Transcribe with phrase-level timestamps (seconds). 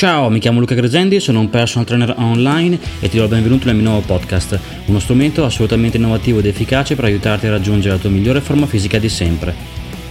[0.00, 3.66] Ciao, mi chiamo Luca Gresendi, sono un personal trainer online e ti do il benvenuto
[3.66, 8.00] nel mio nuovo podcast, uno strumento assolutamente innovativo ed efficace per aiutarti a raggiungere la
[8.00, 9.54] tua migliore forma fisica di sempre.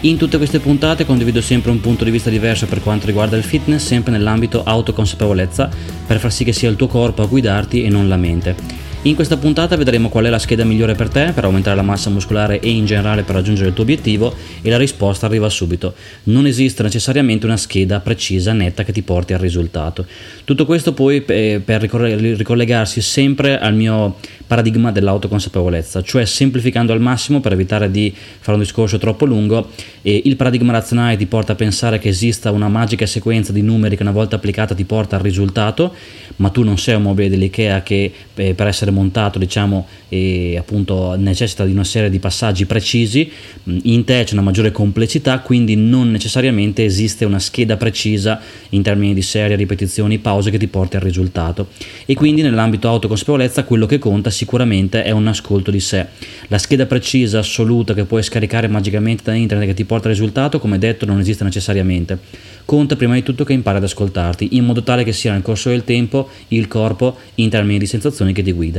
[0.02, 3.42] In tutte queste puntate condivido sempre un punto di vista diverso per quanto riguarda il
[3.42, 5.72] fitness, sempre nell'ambito autoconsapevolezza,
[6.06, 8.89] per far sì che sia il tuo corpo a guidarti e non la mente.
[9.04, 12.10] In questa puntata vedremo qual è la scheda migliore per te per aumentare la massa
[12.10, 15.94] muscolare e in generale per raggiungere il tuo obiettivo e la risposta arriva subito.
[16.24, 20.06] Non esiste necessariamente una scheda precisa, netta che ti porti al risultato.
[20.44, 27.40] Tutto questo poi eh, per ricollegarsi sempre al mio paradigma dell'autoconsapevolezza, cioè semplificando al massimo
[27.40, 29.70] per evitare di fare un discorso troppo lungo,
[30.02, 34.02] il paradigma razionale ti porta a pensare che esista una magica sequenza di numeri che
[34.02, 35.94] una volta applicata ti porta al risultato,
[36.38, 41.16] ma tu non sei un mobile dell'IKEA che eh, per essere montato diciamo e appunto
[41.16, 43.32] necessita di una serie di passaggi precisi,
[43.84, 48.40] in te c'è una maggiore complessità, quindi non necessariamente esiste una scheda precisa
[48.70, 51.68] in termini di serie, ripetizioni, pause che ti porti al risultato.
[52.06, 56.06] E quindi nell'ambito autoconsapevolezza quello che conta sicuramente è un ascolto di sé.
[56.48, 60.60] La scheda precisa, assoluta, che puoi scaricare magicamente da internet che ti porta al risultato,
[60.60, 62.18] come detto, non esiste necessariamente.
[62.66, 65.70] Conta prima di tutto che impari ad ascoltarti, in modo tale che sia nel corso
[65.70, 68.79] del tempo il corpo in termini di sensazioni che ti guida.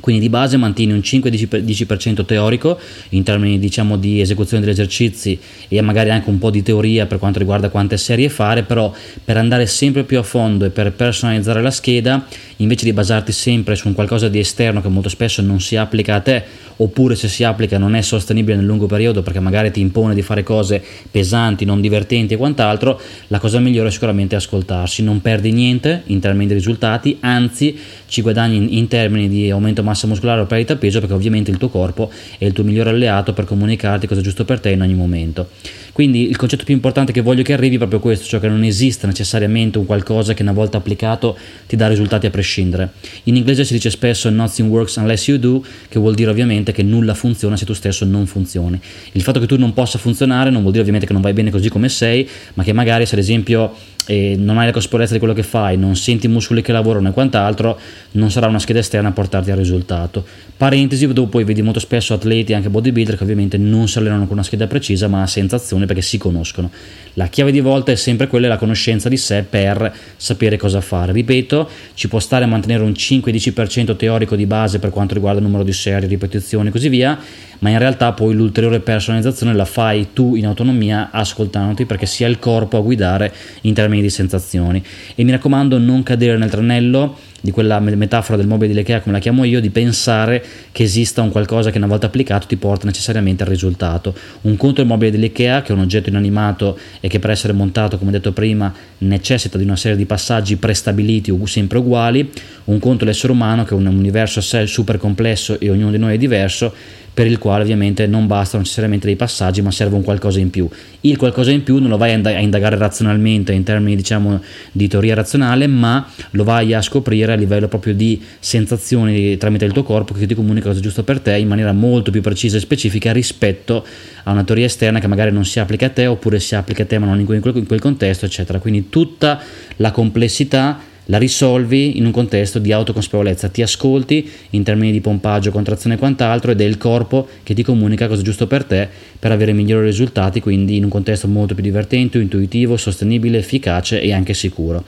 [0.00, 2.78] Quindi di base mantieni un 5-10% teorico
[3.10, 7.18] in termini diciamo, di esecuzione degli esercizi e magari anche un po' di teoria per
[7.18, 8.92] quanto riguarda quante serie fare, però
[9.24, 12.26] per andare sempre più a fondo e per personalizzare la scheda,
[12.60, 16.14] invece di basarti sempre su un qualcosa di esterno che molto spesso non si applica
[16.14, 16.42] a te,
[16.76, 20.22] oppure se si applica non è sostenibile nel lungo periodo perché magari ti impone di
[20.22, 25.52] fare cose pesanti, non divertenti e quant'altro, la cosa migliore è sicuramente ascoltarsi, non perdi
[25.52, 30.40] niente in termini di risultati, anzi ci guadagni in, in termini di aumento massa muscolare
[30.40, 34.06] o perdita peso perché ovviamente il tuo corpo è il tuo migliore alleato per comunicarti
[34.06, 35.48] cosa è giusto per te in ogni momento.
[35.92, 38.62] Quindi il concetto più importante che voglio che arrivi è proprio questo, cioè che non
[38.64, 42.92] esista necessariamente un qualcosa che una volta applicato ti dà risultati a prescindere.
[43.24, 46.82] In inglese si dice spesso nothing works unless you do, che vuol dire ovviamente che
[46.82, 48.80] nulla funziona se tu stesso non funzioni.
[49.12, 51.50] Il fatto che tu non possa funzionare non vuol dire ovviamente che non vai bene
[51.50, 53.74] così come sei, ma che magari se ad esempio
[54.10, 57.10] e non hai la consapevolezza di quello che fai, non senti i muscoli che lavorano
[57.10, 57.78] e quant'altro,
[58.12, 60.24] non sarà una scheda esterna a portarti al risultato.
[60.56, 64.32] Parentesi, dove poi vedi molto spesso atleti, anche bodybuilder, che ovviamente non si allenano con
[64.32, 66.72] una scheda precisa, ma a sensazione perché si conoscono.
[67.14, 71.12] La chiave di volta è sempre quella, la conoscenza di sé per sapere cosa fare.
[71.12, 75.44] Ripeto, ci può stare a mantenere un 5-10% teorico di base per quanto riguarda il
[75.44, 77.16] numero di serie, ripetizioni e così via,
[77.60, 82.38] ma in realtà poi l'ulteriore personalizzazione la fai tu in autonomia ascoltandoti perché sia il
[82.38, 83.32] corpo a guidare
[83.62, 84.82] in termini di sensazioni.
[85.14, 89.14] E mi raccomando non cadere nel tranello di quella metafora del mobile di Ikea come
[89.14, 92.86] la chiamo io, di pensare che esista un qualcosa che una volta applicato ti porta
[92.86, 94.14] necessariamente al risultato.
[94.42, 97.98] Un conto il mobile dell'Ikea che è un oggetto inanimato e che per essere montato,
[97.98, 102.30] come detto prima, necessita di una serie di passaggi prestabiliti sempre uguali,
[102.64, 105.90] un conto è l'essere umano che è un universo a sé super complesso e ognuno
[105.90, 106.72] di noi è diverso
[107.12, 110.68] per il quale ovviamente non bastano necessariamente dei passaggi ma serve un qualcosa in più.
[111.02, 114.40] Il qualcosa in più non lo vai a indagare razionalmente in termini diciamo
[114.72, 119.72] di teoria razionale ma lo vai a scoprire a livello proprio di sensazioni tramite il
[119.72, 122.60] tuo corpo che ti comunica cosa giusto per te in maniera molto più precisa e
[122.60, 123.84] specifica rispetto
[124.24, 126.86] a una teoria esterna che magari non si applica a te oppure si applica a
[126.86, 128.60] te ma non in quel, in quel contesto eccetera.
[128.60, 129.40] Quindi tutta
[129.76, 135.50] la complessità la risolvi in un contesto di autoconsapevolezza, ti ascolti in termini di pompaggio,
[135.50, 138.88] contrazione e quant'altro ed è il corpo che ti comunica cosa è giusto per te
[139.18, 144.12] per avere migliori risultati, quindi in un contesto molto più divertente, intuitivo, sostenibile, efficace e
[144.12, 144.84] anche sicuro.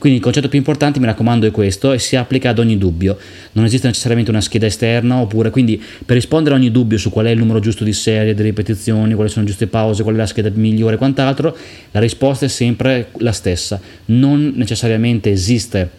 [0.00, 3.18] Quindi il concetto più importante, mi raccomando, è questo e si applica ad ogni dubbio.
[3.52, 7.26] Non esiste necessariamente una scheda esterna, oppure quindi per rispondere a ogni dubbio su qual
[7.26, 10.18] è il numero giusto di serie, di ripetizioni, quali sono le giuste pause, qual è
[10.18, 11.54] la scheda migliore e quant'altro,
[11.90, 13.78] la risposta è sempre la stessa.
[14.06, 15.90] Non necessariamente esiste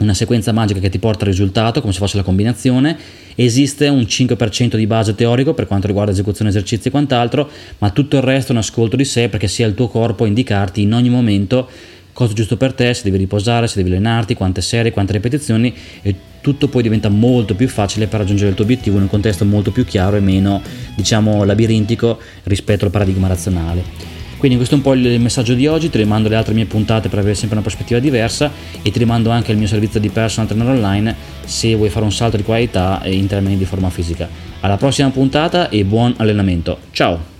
[0.00, 2.96] una sequenza magica che ti porta al risultato, come se fosse la combinazione,
[3.36, 7.48] esiste un 5% di base teorico per quanto riguarda esecuzione, esercizi e quant'altro,
[7.78, 10.26] ma tutto il resto è un ascolto di sé perché sia il tuo corpo a
[10.26, 11.68] indicarti in ogni momento
[12.14, 16.14] cosa giusto per te, se devi riposare, se devi allenarti, quante serie, quante ripetizioni e
[16.40, 19.70] tutto poi diventa molto più facile per raggiungere il tuo obiettivo in un contesto molto
[19.70, 20.62] più chiaro e meno,
[20.94, 24.12] diciamo, labirintico rispetto al paradigma razionale.
[24.38, 27.08] Quindi questo è un po' il messaggio di oggi, ti rimando le altre mie puntate
[27.08, 28.50] per avere sempre una prospettiva diversa
[28.82, 31.16] e ti rimando anche il mio servizio di personal trainer online
[31.46, 34.28] se vuoi fare un salto di qualità in termini di forma fisica.
[34.60, 36.78] Alla prossima puntata e buon allenamento.
[36.90, 37.33] Ciao!